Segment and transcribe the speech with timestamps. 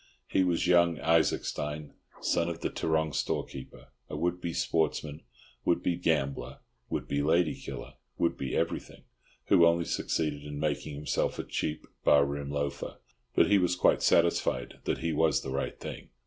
[0.27, 1.91] He was young Isaacstein,
[2.21, 5.21] son of the Tarrong storekeeper, a would be sportsman,
[5.63, 6.57] would be gambler,
[6.89, 9.03] would be lady killer, would be everything,
[9.45, 12.97] who only succeeded in making himself a cheap bar room loafer;
[13.35, 16.09] but he was quite satisfied that he was the right thing.